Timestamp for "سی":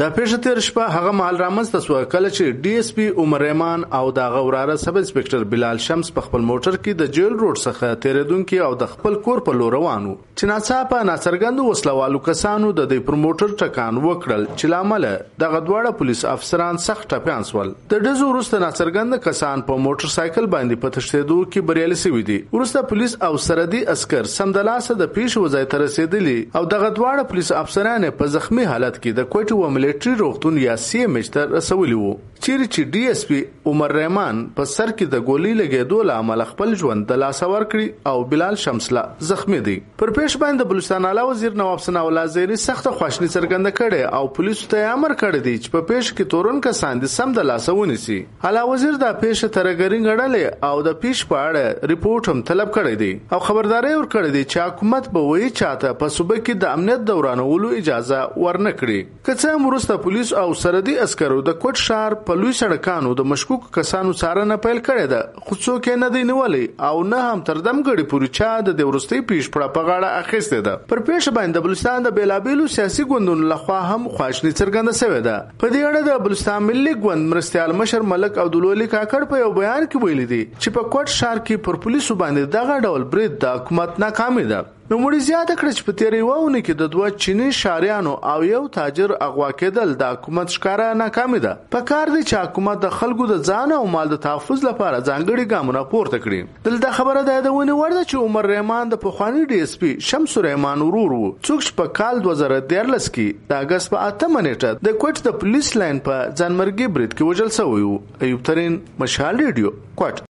30.86-31.04